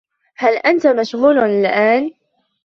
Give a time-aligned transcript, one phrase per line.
[0.35, 2.11] هل أنت مشغول الآن؟